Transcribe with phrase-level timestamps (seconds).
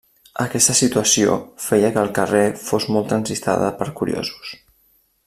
[0.43, 4.57] Aquesta situació feia que el carrer fos molt transitada per curiosos.